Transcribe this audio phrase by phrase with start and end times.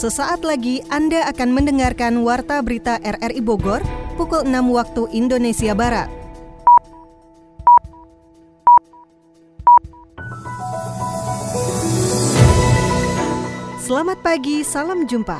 [0.00, 3.84] Sesaat lagi Anda akan mendengarkan Warta Berita RRI Bogor
[4.16, 6.08] pukul 6 waktu Indonesia Barat.
[13.76, 15.36] Selamat pagi, salam jumpa.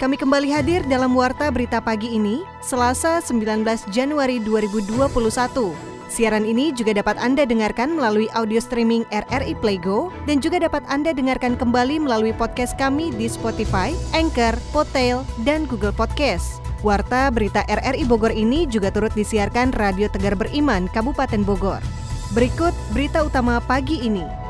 [0.00, 5.93] Kami kembali hadir dalam Warta Berita Pagi ini, Selasa 19 Januari 2021.
[6.14, 11.10] Siaran ini juga dapat Anda dengarkan melalui audio streaming RRI Playgo dan juga dapat Anda
[11.10, 16.62] dengarkan kembali melalui podcast kami di Spotify, Anchor, Potail, dan Google Podcast.
[16.86, 21.82] Warta Berita RRI Bogor ini juga turut disiarkan Radio Tegar Beriman, Kabupaten Bogor.
[22.30, 24.43] Berikut berita utama pagi ini.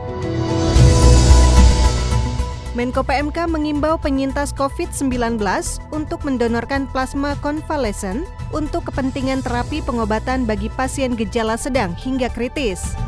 [2.75, 5.39] Menko PMK mengimbau penyintas COVID-19
[5.95, 12.99] untuk mendonorkan plasma konvalesen untuk kepentingan terapi pengobatan bagi pasien gejala sedang hingga kritis.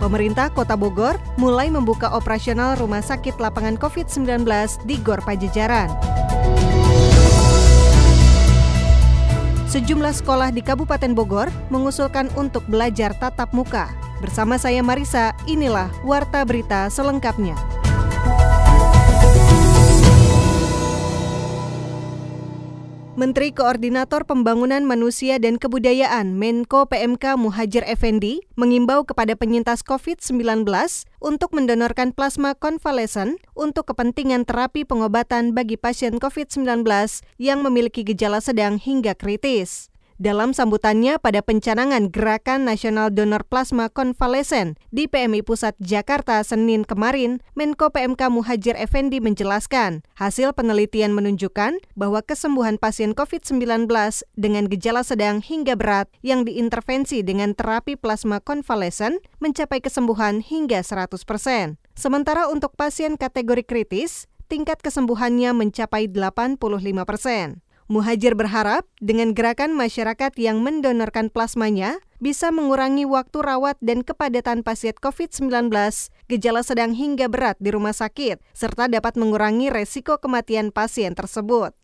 [0.00, 4.40] Pemerintah Kota Bogor mulai membuka operasional rumah sakit lapangan COVID-19
[4.88, 5.92] di Gor Pajajaran.
[9.68, 14.09] Sejumlah sekolah di Kabupaten Bogor mengusulkan untuk belajar tatap muka.
[14.20, 17.56] Bersama saya Marisa, inilah Warta Berita selengkapnya.
[23.20, 30.64] Menteri Koordinator Pembangunan Manusia dan Kebudayaan Menko PMK Muhajir Effendi mengimbau kepada penyintas COVID-19
[31.20, 36.80] untuk mendonorkan plasma konvalesen untuk kepentingan terapi pengobatan bagi pasien COVID-19
[37.36, 39.89] yang memiliki gejala sedang hingga kritis.
[40.20, 47.40] Dalam sambutannya pada pencanangan Gerakan Nasional Donor Plasma Konvalesen di PMI Pusat Jakarta Senin kemarin,
[47.56, 53.88] Menko PMK Muhajir Effendi menjelaskan, hasil penelitian menunjukkan bahwa kesembuhan pasien COVID-19
[54.36, 61.16] dengan gejala sedang hingga berat yang diintervensi dengan terapi plasma konvalesen mencapai kesembuhan hingga 100
[61.24, 61.80] persen.
[61.96, 66.60] Sementara untuk pasien kategori kritis, tingkat kesembuhannya mencapai 85
[67.08, 67.64] persen.
[67.90, 74.94] Muhajir berharap dengan gerakan masyarakat yang mendonorkan plasmanya bisa mengurangi waktu rawat dan kepadatan pasien
[74.94, 75.74] COVID-19,
[76.30, 81.74] gejala sedang hingga berat di rumah sakit, serta dapat mengurangi resiko kematian pasien tersebut.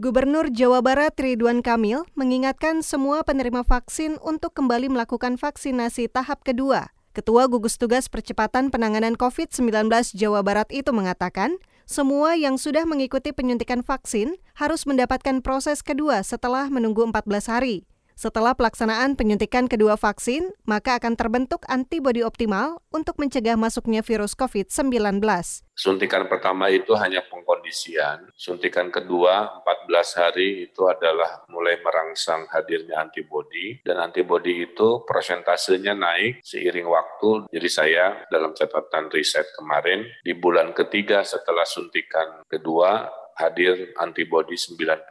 [0.00, 6.88] Gubernur Jawa Barat Ridwan Kamil mengingatkan semua penerima vaksin untuk kembali melakukan vaksinasi tahap kedua.
[7.12, 13.80] Ketua Gugus Tugas Percepatan Penanganan COVID-19 Jawa Barat itu mengatakan, semua yang sudah mengikuti penyuntikan
[13.80, 17.88] vaksin harus mendapatkan proses kedua setelah menunggu 14 hari.
[18.18, 25.22] Setelah pelaksanaan penyuntikan kedua vaksin, maka akan terbentuk antibodi optimal untuk mencegah masuknya virus COVID-19.
[25.78, 28.34] Suntikan pertama itu hanya pengkondisian.
[28.34, 36.42] Suntikan kedua 14 hari itu adalah mulai merangsang hadirnya antibodi dan antibodi itu persentasenya naik
[36.42, 37.46] seiring waktu.
[37.54, 43.06] Jadi saya dalam catatan riset kemarin di bulan ketiga setelah suntikan kedua
[43.38, 45.06] hadir antibodi 99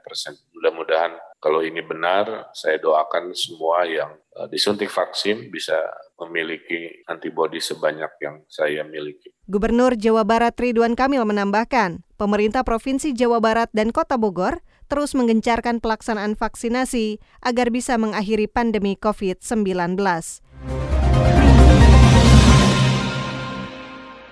[0.00, 0.34] persen.
[0.56, 5.78] Mudah-mudahan kalau ini benar, saya doakan semua yang uh, disuntik vaksin bisa
[6.18, 9.30] memiliki antibodi sebanyak yang saya miliki.
[9.46, 15.84] Gubernur Jawa Barat Ridwan Kamil menambahkan, pemerintah Provinsi Jawa Barat dan Kota Bogor terus menggencarkan
[15.84, 20.00] pelaksanaan vaksinasi agar bisa mengakhiri pandemi COVID-19.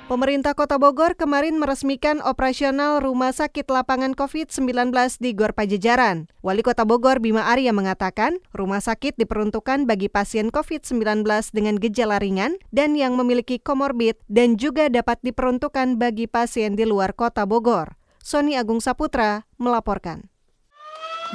[0.07, 6.31] Pemerintah Kota Bogor kemarin meresmikan operasional Rumah Sakit Lapangan COVID-19 di Gor Pajajaran.
[6.47, 12.55] Wali Kota Bogor Bima Arya mengatakan, rumah sakit diperuntukkan bagi pasien COVID-19 dengan gejala ringan
[12.71, 17.99] dan yang memiliki komorbid dan juga dapat diperuntukkan bagi pasien di luar Kota Bogor.
[18.23, 20.31] Sony Agung Saputra melaporkan.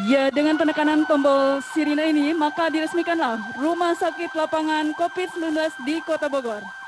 [0.08, 6.81] Ya, dengan penekanan tombol sirine ini, maka diresmikanlah Rumah Sakit Lapangan COVID-19 di Kota Bogor.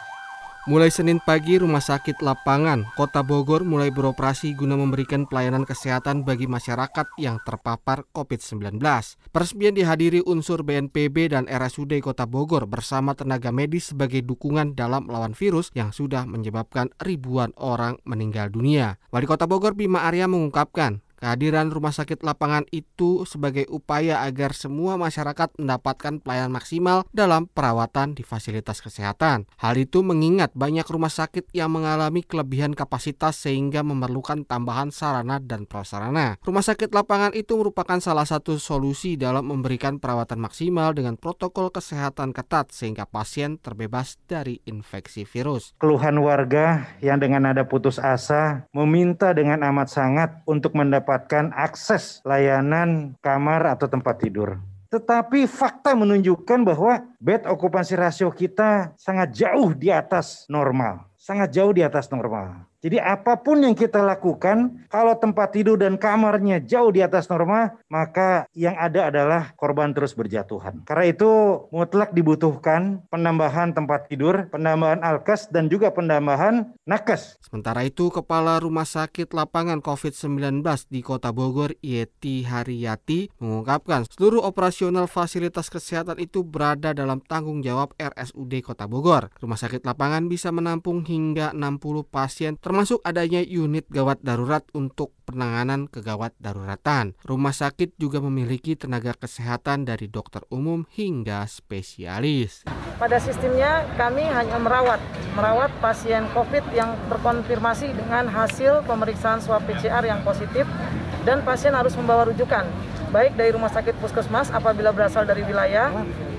[0.64, 6.48] Mulai Senin pagi, Rumah Sakit Lapangan Kota Bogor mulai beroperasi guna memberikan pelayanan kesehatan bagi
[6.48, 8.80] masyarakat yang terpapar COVID-19.
[9.28, 15.36] Peresmian dihadiri unsur BNPB dan RSUD Kota Bogor bersama tenaga medis sebagai dukungan dalam melawan
[15.36, 18.96] virus yang sudah menyebabkan ribuan orang meninggal dunia.
[19.12, 25.00] Wali Kota Bogor Bima Arya mengungkapkan, Kehadiran rumah sakit lapangan itu sebagai upaya agar semua
[25.00, 29.48] masyarakat mendapatkan pelayanan maksimal dalam perawatan di fasilitas kesehatan.
[29.56, 35.64] Hal itu mengingat banyak rumah sakit yang mengalami kelebihan kapasitas sehingga memerlukan tambahan sarana dan
[35.64, 36.44] prasarana.
[36.44, 42.36] Rumah sakit lapangan itu merupakan salah satu solusi dalam memberikan perawatan maksimal dengan protokol kesehatan
[42.36, 45.72] ketat sehingga pasien terbebas dari infeksi virus.
[45.80, 52.26] Keluhan warga yang dengan nada putus asa meminta dengan amat sangat untuk mendapat mendapatkan akses
[52.26, 54.58] layanan kamar atau tempat tidur.
[54.90, 61.06] Tetapi fakta menunjukkan bahwa bed occupancy ratio kita sangat jauh di atas normal.
[61.18, 62.66] Sangat jauh di atas normal.
[62.84, 67.80] Jadi apa pun yang kita lakukan, kalau tempat tidur dan kamarnya jauh di atas norma,
[67.88, 70.84] maka yang ada adalah korban terus berjatuhan.
[70.84, 71.32] Karena itu
[71.72, 77.40] mutlak dibutuhkan penambahan tempat tidur, penambahan alkes, dan juga penambahan nakes.
[77.40, 80.60] Sementara itu, Kepala Rumah Sakit Lapangan COVID-19
[80.92, 87.96] di Kota Bogor, Yeti Haryati, mengungkapkan seluruh operasional fasilitas kesehatan itu berada dalam tanggung jawab
[87.96, 89.32] RSUD Kota Bogor.
[89.40, 92.60] Rumah sakit lapangan bisa menampung hingga 60 pasien
[93.06, 97.14] adanya unit gawat darurat untuk penanganan kegawat daruratan.
[97.22, 102.66] Rumah sakit juga memiliki tenaga kesehatan dari dokter umum hingga spesialis.
[102.98, 104.98] Pada sistemnya kami hanya merawat,
[105.38, 110.66] merawat pasien COVID yang terkonfirmasi dengan hasil pemeriksaan swab PCR yang positif
[111.28, 112.66] dan pasien harus membawa rujukan
[113.14, 115.94] baik dari rumah sakit puskesmas apabila berasal dari wilayah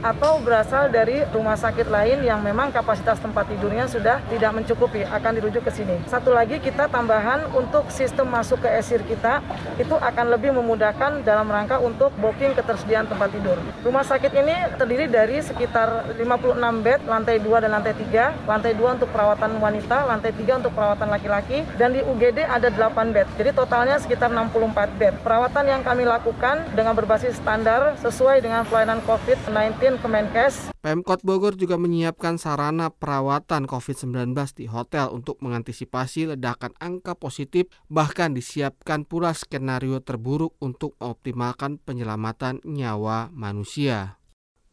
[0.05, 5.33] atau berasal dari rumah sakit lain yang memang kapasitas tempat tidurnya sudah tidak mencukupi akan
[5.41, 5.97] dirujuk ke sini.
[6.05, 9.41] Satu lagi kita tambahan untuk sistem masuk ke esir kita
[9.81, 13.57] itu akan lebih memudahkan dalam rangka untuk booking ketersediaan tempat tidur.
[13.81, 18.45] Rumah sakit ini terdiri dari sekitar 56 bed, lantai 2 dan lantai 3.
[18.45, 23.09] Lantai 2 untuk perawatan wanita, lantai 3 untuk perawatan laki-laki dan di UGD ada 8
[23.09, 23.27] bed.
[23.41, 25.17] Jadi totalnya sekitar 64 bed.
[25.25, 30.75] Perawatan yang kami lakukan dengan berbasis standar sesuai dengan pelayanan COVID-19 Kemenkes.
[30.83, 38.35] Pemkot Bogor juga menyiapkan sarana perawatan COVID-19 di hotel untuk mengantisipasi ledakan angka positif, bahkan
[38.35, 44.19] disiapkan pula skenario terburuk untuk mengoptimalkan penyelamatan nyawa manusia.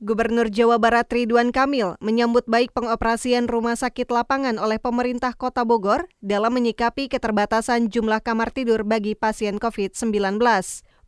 [0.02, 6.10] Gubernur Jawa Barat Ridwan Kamil menyambut baik pengoperasian rumah sakit lapangan oleh pemerintah Kota Bogor
[6.26, 10.42] dalam menyikapi keterbatasan jumlah kamar tidur bagi pasien COVID-19.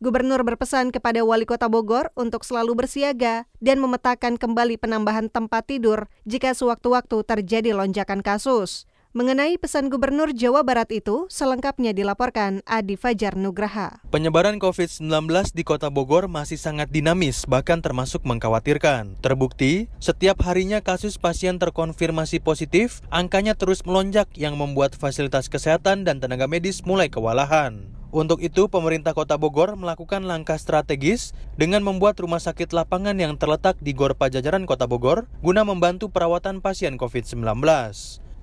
[0.04, 6.12] Gubernur berpesan kepada Wali Kota Bogor untuk selalu bersiaga dan memetakan kembali penambahan tempat tidur
[6.28, 8.84] jika sewaktu-waktu terjadi lonjakan kasus.
[9.16, 14.02] Mengenai pesan Gubernur Jawa Barat itu, selengkapnya dilaporkan Adi Fajar Nugraha.
[14.10, 15.06] Penyebaran COVID-19
[15.54, 19.16] di Kota Bogor masih sangat dinamis, bahkan termasuk mengkhawatirkan.
[19.22, 26.18] Terbukti, setiap harinya kasus pasien terkonfirmasi positif, angkanya terus melonjak yang membuat fasilitas kesehatan dan
[26.18, 27.94] tenaga medis mulai kewalahan.
[28.14, 33.74] Untuk itu, pemerintah Kota Bogor melakukan langkah strategis dengan membuat rumah sakit lapangan yang terletak
[33.82, 37.42] di Gor Pajajaran Kota Bogor guna membantu perawatan pasien COVID-19.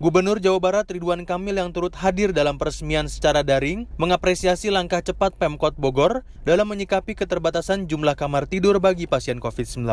[0.04, 5.40] Gubernur Jawa Barat Ridwan Kamil yang turut hadir dalam peresmian secara daring mengapresiasi langkah cepat
[5.40, 9.88] Pemkot Bogor dalam menyikapi keterbatasan jumlah kamar tidur bagi pasien COVID-19.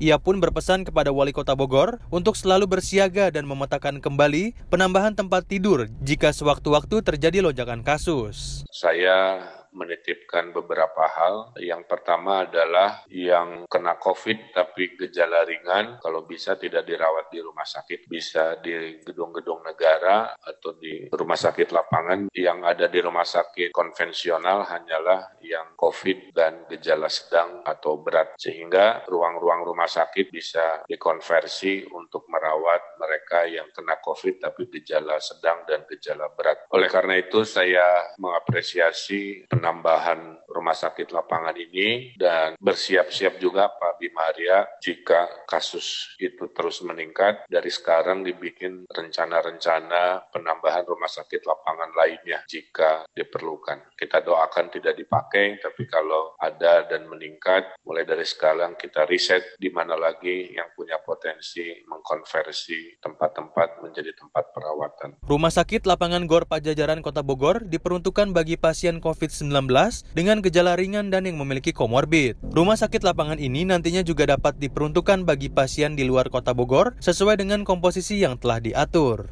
[0.00, 5.44] Ia pun berpesan kepada Wali Kota Bogor untuk selalu bersiaga dan memetakan kembali penambahan tempat
[5.44, 8.64] tidur jika sewaktu-waktu terjadi lonjakan kasus.
[8.72, 11.54] Saya menitipkan beberapa hal.
[11.58, 17.66] Yang pertama adalah yang kena COVID tapi gejala ringan, kalau bisa tidak dirawat di rumah
[17.66, 22.32] sakit, bisa di gedung-gedung negara atau di rumah sakit lapangan.
[22.34, 28.34] Yang ada di rumah sakit konvensional hanyalah yang COVID dan gejala sedang atau berat.
[28.38, 35.64] Sehingga ruang-ruang rumah sakit bisa dikonversi untuk merawat mereka yang kena COVID tapi gejala sedang
[35.66, 36.66] dan gejala berat.
[36.74, 44.66] Oleh karena itu saya mengapresiasi penambahan rumah sakit lapangan ini dan bersiap-siap juga Pak Bimaria
[44.82, 53.06] jika kasus itu terus meningkat dari sekarang dibikin rencana-rencana penambahan rumah sakit lapangan lainnya jika
[53.14, 53.94] diperlukan.
[53.94, 59.70] Kita doakan tidak dipakai tapi kalau ada dan meningkat mulai dari sekarang kita riset di
[59.70, 65.22] mana lagi yang punya potensi mengkonversi tempat-tempat menjadi tempat perawatan.
[65.24, 69.70] Rumah sakit lapangan Gor Pajajaran Kota Bogor diperuntukkan bagi pasien COVID-19
[70.16, 72.36] dengan gejala ringan dan yang memiliki komorbid.
[72.52, 77.40] Rumah sakit lapangan ini nantinya juga dapat diperuntukkan bagi pasien di luar Kota Bogor sesuai
[77.40, 79.28] dengan komposisi yang telah diatur.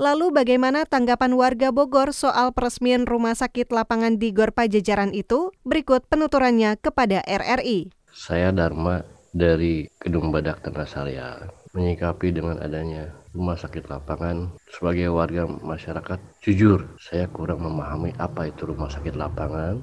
[0.00, 5.54] Lalu bagaimana tanggapan warga Bogor soal peresmian rumah sakit lapangan di Gor Pajajaran itu?
[5.62, 7.92] Berikut penuturannya kepada RRI.
[8.10, 16.20] Saya Dharma dari Gedung Badak Tanasalya menyikapi dengan adanya rumah sakit lapangan sebagai warga masyarakat
[16.44, 19.80] jujur saya kurang memahami apa itu rumah sakit lapangan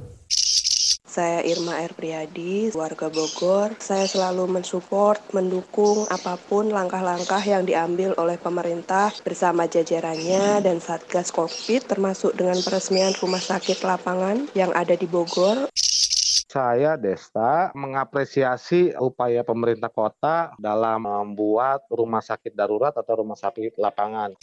[1.09, 1.97] saya Irma R.
[1.97, 3.73] Priyadi, warga Bogor.
[3.81, 11.33] Saya selalu mensupport, mendukung apa pun langkah-langkah yang diambil oleh pemerintah bersama jajarannya dan Satgas
[11.33, 15.65] COVID termasuk dengan peresmian rumah sakit lapangan yang ada di Bogor.
[16.49, 24.33] Saya Desta mengapresiasi upaya pemerintah kota dalam membuat rumah sakit darurat atau rumah sakit lapangan.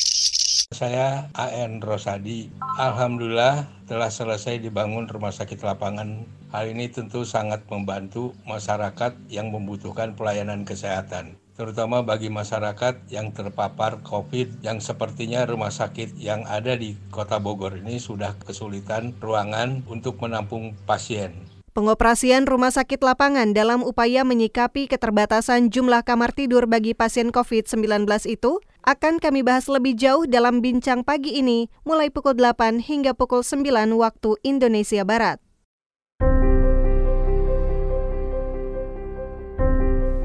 [0.74, 2.50] Saya AN Rosadi.
[2.74, 6.26] Alhamdulillah telah selesai dibangun rumah sakit lapangan.
[6.50, 11.38] Hal ini tentu sangat membantu masyarakat yang membutuhkan pelayanan kesehatan.
[11.56, 17.80] terutama bagi masyarakat yang terpapar COVID yang sepertinya rumah sakit yang ada di Kota Bogor
[17.80, 21.32] ini sudah kesulitan ruangan untuk menampung pasien.
[21.72, 28.64] Pengoperasian rumah sakit lapangan dalam upaya menyikapi keterbatasan jumlah kamar tidur bagi pasien COVID-19 itu
[28.86, 33.66] akan kami bahas lebih jauh dalam bincang pagi ini mulai pukul 8 hingga pukul 9
[33.98, 35.42] waktu Indonesia Barat.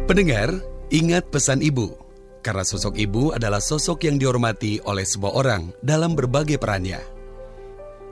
[0.06, 0.62] Pendengar,
[0.94, 1.98] ingat pesan ibu.
[2.46, 7.02] Karena sosok ibu adalah sosok yang dihormati oleh sebuah orang dalam berbagai perannya.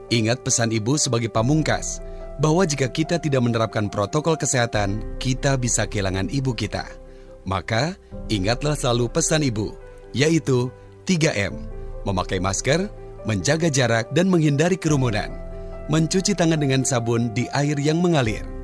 [0.10, 2.02] Ingat pesan ibu sebagai pamungkas,
[2.42, 6.90] bahwa jika kita tidak menerapkan protokol kesehatan, kita bisa kehilangan ibu kita.
[7.46, 7.94] Maka,
[8.30, 9.76] ingatlah selalu pesan ibu,
[10.16, 10.72] yaitu
[11.10, 11.56] 3M.
[12.06, 12.88] Memakai masker,
[13.28, 15.34] menjaga jarak dan menghindari kerumunan.
[15.90, 18.60] Mencuci tangan dengan sabun di air yang mengalir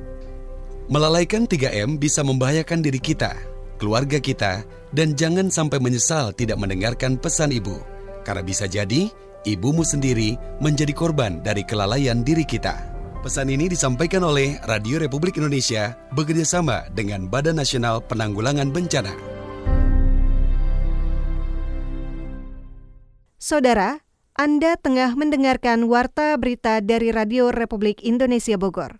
[0.86, 3.34] Melalaikan 3M bisa membahayakan diri kita,
[3.74, 4.62] keluarga kita,
[4.94, 7.82] dan jangan sampai menyesal tidak mendengarkan pesan ibu.
[8.22, 9.10] Karena bisa jadi,
[9.42, 12.94] ibumu sendiri menjadi korban dari kelalaian diri kita.
[13.18, 19.35] Pesan ini disampaikan oleh Radio Republik Indonesia bekerjasama dengan Badan Nasional Penanggulangan Bencana.
[23.36, 24.00] Saudara,
[24.32, 28.96] Anda tengah mendengarkan Warta Berita dari Radio Republik Indonesia Bogor.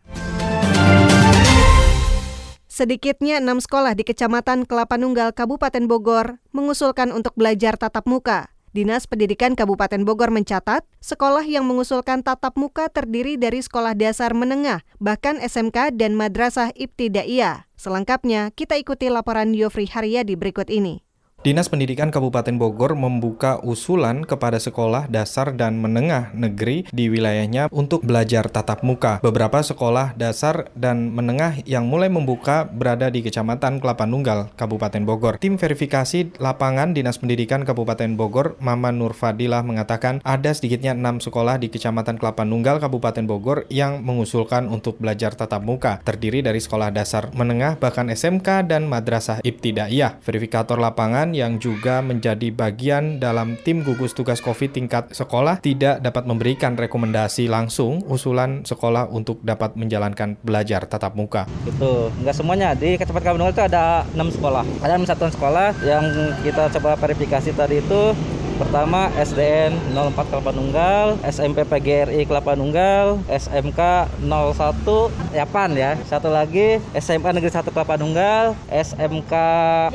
[2.69, 8.53] Sedikitnya enam sekolah di Kecamatan Kelapa Nunggal, Kabupaten Bogor mengusulkan untuk belajar tatap muka.
[8.77, 14.85] Dinas Pendidikan Kabupaten Bogor mencatat, sekolah yang mengusulkan tatap muka terdiri dari sekolah dasar menengah,
[15.01, 17.65] bahkan SMK dan madrasah ibtidaiyah.
[17.81, 21.06] Selengkapnya, kita ikuti laporan Yofri Haryadi berikut ini.
[21.47, 28.03] Dinas Pendidikan Kabupaten Bogor membuka usulan kepada sekolah dasar dan menengah negeri di wilayahnya untuk
[28.03, 29.23] belajar tatap muka.
[29.23, 35.39] Beberapa sekolah dasar dan menengah yang mulai membuka berada di Kecamatan Kelapa Nunggal, Kabupaten Bogor.
[35.39, 41.63] Tim verifikasi lapangan Dinas Pendidikan Kabupaten Bogor, Mama Nur Fadilah mengatakan ada sedikitnya enam sekolah
[41.63, 46.91] di Kecamatan Kelapa Nunggal, Kabupaten Bogor yang mengusulkan untuk belajar tatap muka, terdiri dari sekolah
[46.91, 50.19] dasar menengah, bahkan SMK dan madrasah ibtidaiyah.
[50.27, 56.25] Verifikator lapangan yang juga menjadi bagian dalam tim gugus tugas COVID tingkat sekolah tidak dapat
[56.25, 61.45] memberikan rekomendasi langsung usulan sekolah untuk dapat menjalankan belajar tatap muka.
[61.69, 64.65] Itu nggak semuanya di Kecamatan Kampung itu ada enam sekolah.
[64.81, 66.05] Ada satuan sekolah yang
[66.41, 68.17] kita coba verifikasi tadi itu
[68.57, 75.93] Pertama SDN 04 Kelapa Nunggal, SMP PGRI Kelapa Nunggal, SMK 01 Yapan ya.
[76.09, 79.33] Satu lagi SMA Negeri 1 Kelapa Nunggal, SMK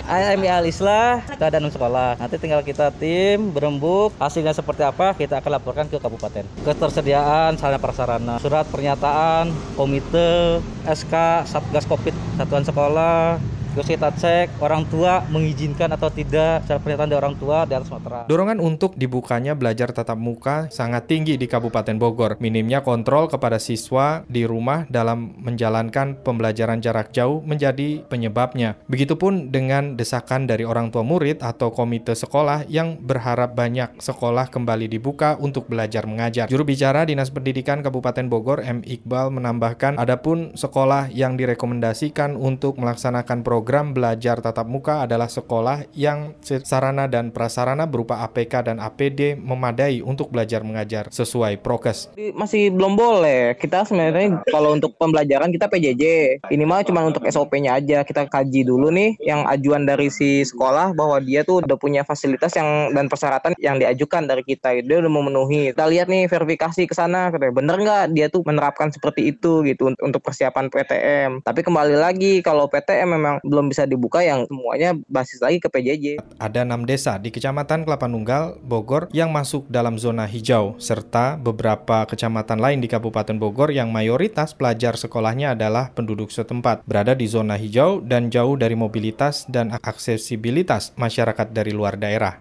[0.06, 2.22] AMI Al Islah, ada enam sekolah.
[2.22, 6.46] Nanti tinggal kita tim berembuk, hasilnya seperti apa kita akan laporkan ke kabupaten.
[6.62, 13.42] Ketersediaan sarana prasarana, surat pernyataan, komite, SK Satgas Covid satuan sekolah,
[13.72, 17.88] Terus kita cek orang tua mengizinkan atau tidak secara pernyataan dari orang tua di atas
[17.88, 18.28] materai.
[18.28, 22.36] Dorongan untuk dibukanya belajar tatap muka sangat tinggi di Kabupaten Bogor.
[22.44, 28.76] Minimnya kontrol kepada siswa di rumah dalam menjalankan pembelajaran jarak jauh menjadi penyebabnya.
[28.92, 34.92] Begitupun dengan desakan dari orang tua murid atau komite sekolah yang berharap banyak sekolah kembali
[34.92, 36.52] dibuka untuk belajar mengajar.
[36.52, 38.84] Juru bicara Dinas Pendidikan Kabupaten Bogor M.
[38.84, 45.86] Iqbal menambahkan adapun sekolah yang direkomendasikan untuk melaksanakan program program belajar tatap muka adalah sekolah
[45.94, 52.10] yang sarana dan prasarana berupa APK dan APD memadai untuk belajar mengajar sesuai prokes.
[52.34, 53.54] Masih belum boleh.
[53.62, 56.04] Kita sebenarnya kalau untuk pembelajaran kita PJJ.
[56.50, 58.02] Ini mah cuma untuk SOP-nya aja.
[58.02, 62.58] Kita kaji dulu nih yang ajuan dari si sekolah bahwa dia tuh udah punya fasilitas
[62.58, 64.74] yang dan persyaratan yang diajukan dari kita.
[64.82, 65.70] Dia udah memenuhi.
[65.70, 67.30] Kita lihat nih verifikasi ke sana.
[67.30, 71.46] Bener nggak dia tuh menerapkan seperti itu gitu untuk persiapan PTM.
[71.46, 76.24] Tapi kembali lagi kalau PTM memang belum bisa dibuka yang semuanya basis lagi ke PJJ.
[76.40, 82.08] Ada enam desa di Kecamatan Kelapa Nunggal, Bogor yang masuk dalam zona hijau, serta beberapa
[82.08, 87.60] kecamatan lain di Kabupaten Bogor yang mayoritas pelajar sekolahnya adalah penduduk setempat, berada di zona
[87.60, 92.40] hijau dan jauh dari mobilitas dan aksesibilitas masyarakat dari luar daerah.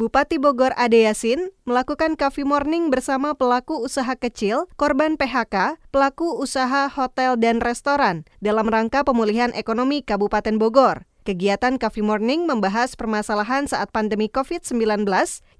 [0.00, 6.88] Bupati Bogor Ade Yasin melakukan coffee morning bersama pelaku usaha kecil, korban PHK, pelaku usaha
[6.88, 11.04] hotel dan restoran dalam rangka pemulihan ekonomi Kabupaten Bogor.
[11.28, 15.04] Kegiatan Coffee Morning membahas permasalahan saat pandemi COVID-19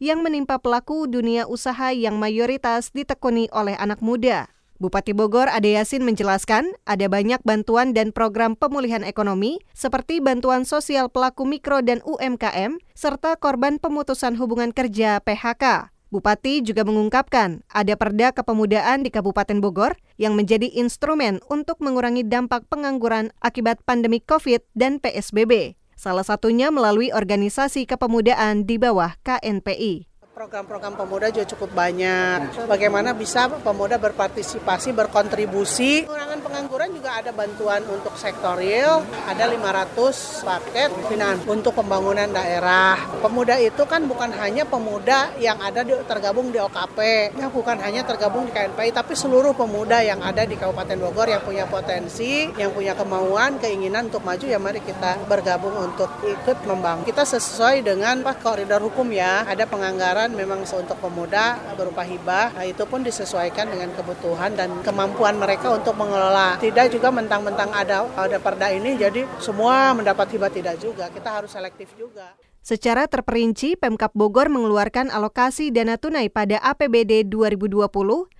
[0.01, 4.49] yang menimpa pelaku dunia usaha yang mayoritas ditekuni oleh anak muda.
[4.81, 11.13] Bupati Bogor Ade Yasin menjelaskan ada banyak bantuan dan program pemulihan ekonomi seperti bantuan sosial
[11.13, 15.93] pelaku mikro dan UMKM serta korban pemutusan hubungan kerja PHK.
[16.09, 22.65] Bupati juga mengungkapkan ada perda kepemudaan di Kabupaten Bogor yang menjadi instrumen untuk mengurangi dampak
[22.73, 25.77] pengangguran akibat pandemi COVID dan PSBB.
[26.01, 30.10] salah satunya melalui organisasi kepemudaan di bawah KNPI.
[30.41, 32.65] Program-program pemuda juga cukup banyak.
[32.65, 36.09] Bagaimana bisa pemuda berpartisipasi, berkontribusi.
[36.41, 42.97] Pengangguran juga ada bantuan untuk sektor real, ada 500 paket finance untuk pembangunan daerah.
[43.21, 46.99] Pemuda itu kan bukan hanya pemuda yang ada di, tergabung di OKP,
[47.37, 51.45] ya bukan hanya tergabung di KNPI, tapi seluruh pemuda yang ada di Kabupaten Bogor yang
[51.45, 57.05] punya potensi, yang punya kemauan, keinginan untuk maju, ya mari kita bergabung untuk ikut membangun.
[57.05, 62.65] Kita sesuai dengan Pak koridor hukum ya, ada penganggaran memang untuk pemuda berupa hibah, nah,
[62.65, 66.30] itu pun disesuaikan dengan kebutuhan dan kemampuan mereka untuk mengelola.
[66.63, 71.11] Tidak juga mentang-mentang ada ada perda ini jadi semua mendapat hibah tidak juga.
[71.11, 72.39] Kita harus selektif juga.
[72.61, 77.89] Secara terperinci, Pemkap Bogor mengeluarkan alokasi dana tunai pada APBD 2020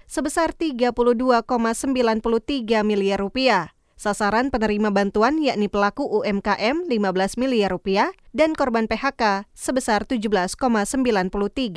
[0.05, 1.49] sebesar 32,93
[2.85, 3.73] miliar rupiah.
[4.01, 10.57] Sasaran penerima bantuan yakni pelaku UMKM 15 miliar rupiah dan korban PHK sebesar 17,93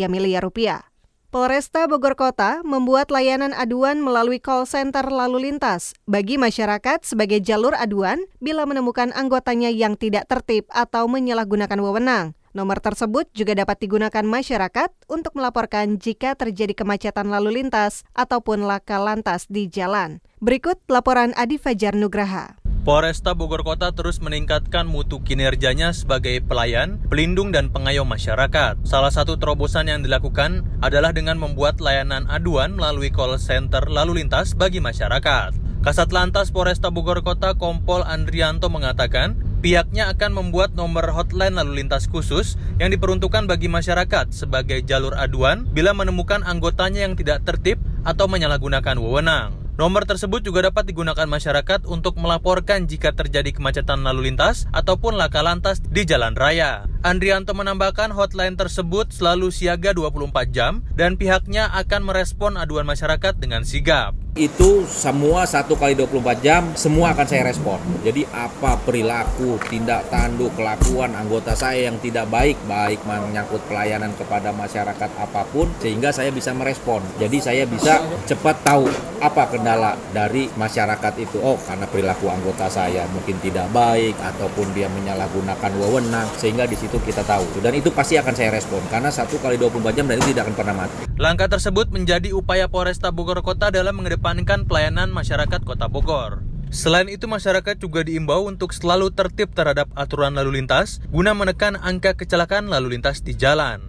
[0.07, 0.92] miliar rupiah.
[1.33, 7.73] Polresta Bogor Kota membuat layanan aduan melalui call center lalu lintas bagi masyarakat sebagai jalur
[7.73, 12.37] aduan bila menemukan anggotanya yang tidak tertib atau menyalahgunakan wewenang.
[12.53, 19.01] Nomor tersebut juga dapat digunakan masyarakat untuk melaporkan jika terjadi kemacetan lalu lintas ataupun laka
[19.01, 20.21] lantas di jalan.
[20.37, 22.62] Berikut laporan Adi Fajar Nugraha.
[22.83, 28.75] Polresta Bogor Kota terus meningkatkan mutu kinerjanya sebagai pelayan, pelindung, dan pengayom masyarakat.
[28.83, 34.51] Salah satu terobosan yang dilakukan adalah dengan membuat layanan aduan melalui call center lalu lintas
[34.51, 35.55] bagi masyarakat.
[35.79, 42.11] Kasat Lantas Polresta Bogor Kota Kompol Andrianto mengatakan, pihaknya akan membuat nomor hotline lalu lintas
[42.11, 48.27] khusus yang diperuntukkan bagi masyarakat sebagai jalur aduan bila menemukan anggotanya yang tidak tertib atau
[48.27, 49.62] menyalahgunakan wewenang.
[49.73, 55.41] Nomor tersebut juga dapat digunakan masyarakat untuk melaporkan jika terjadi kemacetan lalu lintas ataupun laka
[55.41, 56.85] lantas di jalan raya.
[57.01, 63.65] Andrianto menambahkan hotline tersebut selalu siaga 24 jam dan pihaknya akan merespon aduan masyarakat dengan
[63.65, 67.77] sigap itu semua satu kali 24 jam semua akan saya respon.
[68.01, 74.49] Jadi apa perilaku tindak tanduk kelakuan anggota saya yang tidak baik baik menyangkut pelayanan kepada
[74.49, 77.05] masyarakat apa pun sehingga saya bisa merespon.
[77.21, 78.89] Jadi saya bisa cepat tahu
[79.21, 81.37] apa kendala dari masyarakat itu.
[81.37, 86.97] Oh karena perilaku anggota saya mungkin tidak baik ataupun dia menyalahgunakan wewenang sehingga di situ
[87.05, 87.61] kita tahu.
[87.61, 90.57] Dan itu pasti akan saya respon karena satu kali 24 jam dan itu tidak akan
[90.57, 91.05] pernah mati.
[91.21, 96.39] Langkah tersebut menjadi upaya Polresta Bogor Kota dalam mengedepankan mengedepankan pelayanan masyarakat Kota Bogor.
[96.71, 102.15] Selain itu, masyarakat juga diimbau untuk selalu tertib terhadap aturan lalu lintas guna menekan angka
[102.15, 103.83] kecelakaan lalu lintas di jalan.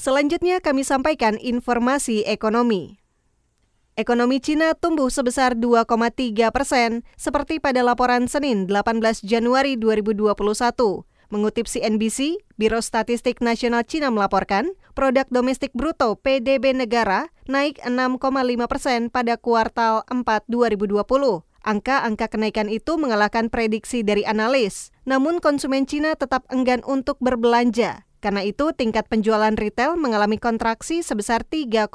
[0.00, 2.96] Selanjutnya kami sampaikan informasi ekonomi.
[4.00, 5.84] Ekonomi Cina tumbuh sebesar 2,3
[6.48, 10.32] persen, seperti pada laporan Senin 18 Januari 2021.
[11.28, 18.20] Mengutip CNBC, Biro Statistik Nasional Cina melaporkan, produk domestik bruto PDB negara naik 6,5
[18.70, 21.02] persen pada kuartal 4 2020.
[21.60, 24.88] Angka-angka kenaikan itu mengalahkan prediksi dari analis.
[25.04, 28.08] Namun konsumen Cina tetap enggan untuk berbelanja.
[28.20, 31.88] Karena itu, tingkat penjualan retail mengalami kontraksi sebesar 3,9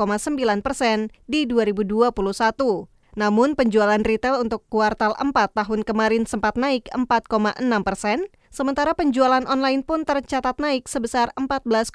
[0.65, 2.89] persen di 2021.
[3.15, 9.83] Namun penjualan retail untuk kuartal 4 tahun kemarin sempat naik 4,6 persen, Sementara penjualan online
[9.83, 11.91] pun tercatat naik sebesar 14,8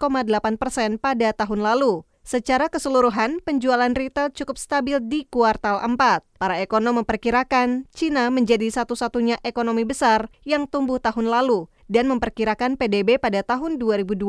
[0.61, 2.05] persen pada tahun lalu.
[2.20, 5.96] Secara keseluruhan, penjualan retail cukup stabil di kuartal 4.
[6.37, 13.16] Para ekonom memperkirakan Cina menjadi satu-satunya ekonomi besar yang tumbuh tahun lalu dan memperkirakan PDB
[13.16, 14.20] pada tahun 2020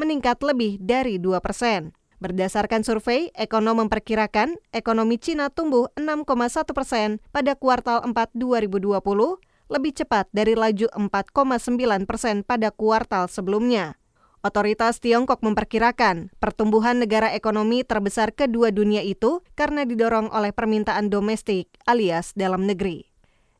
[0.00, 1.92] meningkat lebih dari 2 persen.
[2.16, 10.28] Berdasarkan survei, ekonom memperkirakan ekonomi Cina tumbuh 6,1 persen pada kuartal 4 2020 lebih cepat
[10.36, 13.96] dari laju 4,9 persen pada kuartal sebelumnya.
[14.44, 21.72] Otoritas Tiongkok memperkirakan pertumbuhan negara ekonomi terbesar kedua dunia itu karena didorong oleh permintaan domestik
[21.88, 23.06] alias dalam negeri.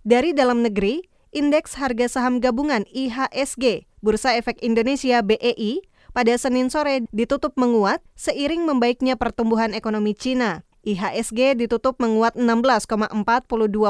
[0.03, 7.09] Dari dalam negeri, indeks harga saham gabungan IHSG, Bursa Efek Indonesia BEI, pada Senin sore
[7.15, 10.67] ditutup menguat seiring membaiknya pertumbuhan ekonomi Cina.
[10.83, 13.15] IHSG ditutup menguat 16,42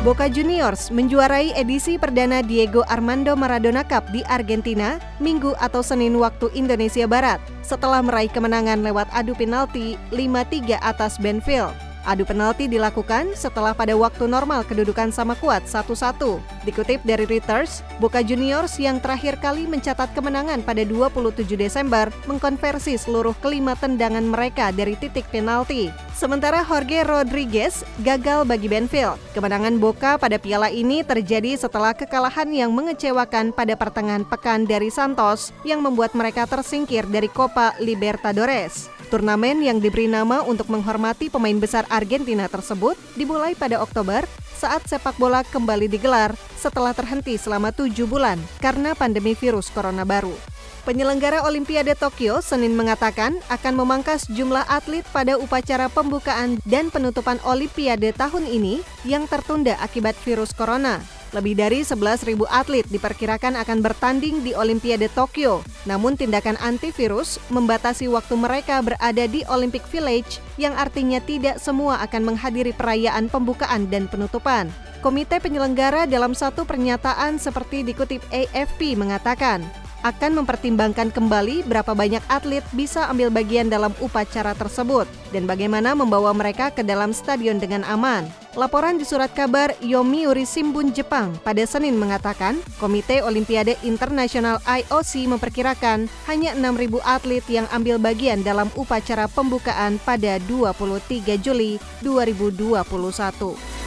[0.00, 6.48] Boca Juniors menjuarai edisi perdana Diego Armando Maradona Cup di Argentina Minggu atau Senin waktu
[6.56, 11.76] Indonesia Barat setelah meraih kemenangan lewat adu penalti 5-3 atas Benfield.
[12.08, 16.16] Adu penalti dilakukan setelah pada waktu normal kedudukan sama kuat 1-1.
[16.64, 23.36] Dikutip dari Reuters, Boca Juniors yang terakhir kali mencatat kemenangan pada 27 Desember mengkonversi seluruh
[23.44, 25.92] kelima tendangan mereka dari titik penalti.
[26.14, 29.16] Sementara Jorge Rodriguez gagal bagi Benfield.
[29.32, 35.54] Kemenangan Boca pada piala ini terjadi setelah kekalahan yang mengecewakan pada pertengahan pekan dari Santos
[35.62, 38.90] yang membuat mereka tersingkir dari Copa Libertadores.
[39.10, 44.22] Turnamen yang diberi nama untuk menghormati pemain besar Argentina tersebut dimulai pada Oktober
[44.54, 50.59] saat sepak bola kembali digelar setelah terhenti selama tujuh bulan karena pandemi virus corona baru.
[50.90, 58.10] Penyelenggara Olimpiade Tokyo Senin mengatakan akan memangkas jumlah atlet pada upacara pembukaan dan penutupan Olimpiade
[58.10, 60.98] tahun ini yang tertunda akibat virus corona.
[61.30, 65.62] Lebih dari 11.000 atlet diperkirakan akan bertanding di Olimpiade Tokyo.
[65.86, 72.34] Namun tindakan antivirus membatasi waktu mereka berada di Olympic Village yang artinya tidak semua akan
[72.34, 74.66] menghadiri perayaan pembukaan dan penutupan.
[75.06, 79.62] Komite penyelenggara dalam satu pernyataan seperti dikutip AFP mengatakan,
[80.02, 86.30] akan mempertimbangkan kembali berapa banyak atlet bisa ambil bagian dalam upacara tersebut dan bagaimana membawa
[86.34, 88.28] mereka ke dalam stadion dengan aman.
[88.58, 96.10] Laporan di surat kabar Yomiuri Shimbun Jepang pada Senin mengatakan, Komite Olimpiade Internasional IOC memperkirakan
[96.26, 103.79] hanya 6.000 atlet yang ambil bagian dalam upacara pembukaan pada 23 Juli 2021.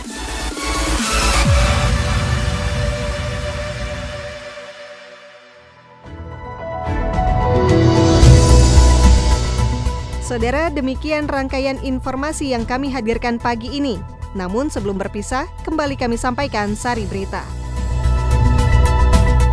[10.33, 14.01] Saudara, demikian rangkaian informasi yang kami hadirkan pagi ini.
[14.33, 17.45] Namun sebelum berpisah, kembali kami sampaikan sari berita.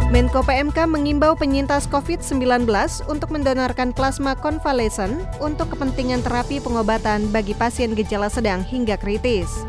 [0.09, 2.65] Menko PMK mengimbau penyintas COVID-19
[3.13, 9.69] untuk mendonorkan plasma konvalesen untuk kepentingan terapi pengobatan bagi pasien gejala sedang hingga kritis.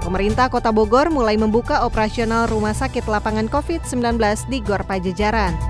[0.00, 4.16] Pemerintah Kota Bogor mulai membuka operasional rumah sakit lapangan COVID-19
[4.48, 5.69] di Gor Pajajaran.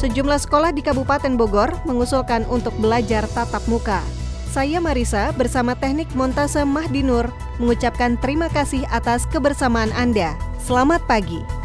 [0.00, 4.00] Sejumlah sekolah di Kabupaten Bogor mengusulkan untuk belajar tatap muka.
[4.48, 7.28] Saya Marisa bersama teknik montase Mahdinur
[7.60, 10.32] mengucapkan terima kasih atas kebersamaan Anda.
[10.56, 11.59] Selamat pagi.